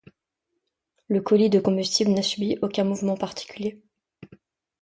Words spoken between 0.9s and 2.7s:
Le colis de combustible n'a subi